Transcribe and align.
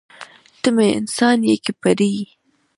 ته 0.61 0.69
مې 0.75 0.87
انسان 0.99 1.37
یې 1.49 1.55
که 1.63 1.71
پیری. 1.81 2.13